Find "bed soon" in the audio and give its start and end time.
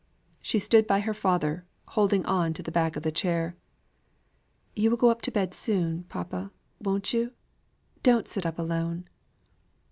5.31-6.05